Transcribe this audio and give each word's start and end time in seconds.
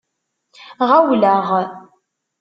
Ɣawleɣ. 0.89 1.47